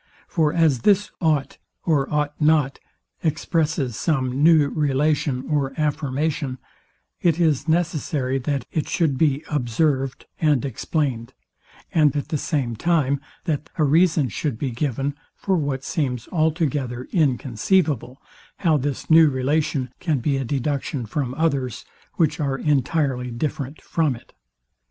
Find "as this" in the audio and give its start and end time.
0.51-1.11